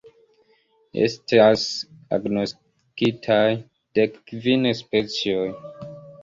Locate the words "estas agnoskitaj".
1.07-3.45